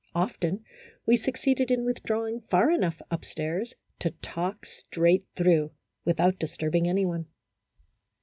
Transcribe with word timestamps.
Often 0.15 0.65
we 1.05 1.15
succeeded 1.15 1.69
in 1.69 1.85
withdrawing 1.85 2.41
far 2.49 2.71
enough 2.71 3.03
up 3.11 3.23
stairs 3.23 3.75
to 3.99 4.09
talk 4.23 4.65
straight 4.65 5.25
through, 5.35 5.73
without 6.05 6.39
disturbing 6.39 6.87
any 6.87 7.05
one. 7.05 7.27